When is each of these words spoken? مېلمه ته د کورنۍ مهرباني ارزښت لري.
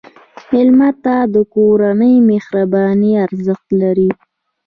مېلمه 0.51 0.89
ته 1.03 1.15
د 1.33 1.35
کورنۍ 1.53 2.15
مهرباني 2.29 3.11
ارزښت 3.25 3.67
لري. 3.81 4.09